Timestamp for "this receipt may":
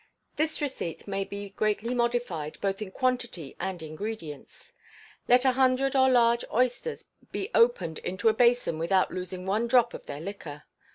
0.35-1.23